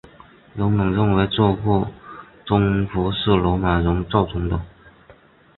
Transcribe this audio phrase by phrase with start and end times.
[0.55, 1.87] 人们认为这个
[2.47, 4.59] 增幅是罗马人造成的。